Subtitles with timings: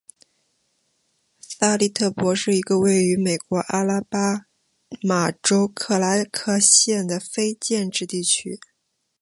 [1.41, 4.47] 萨利特帕是一个位于美国阿拉巴
[5.03, 8.59] 马州克拉克县的非建制地区。